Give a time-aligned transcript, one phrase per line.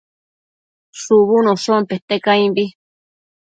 [1.01, 2.65] shubunoshon pete caimbi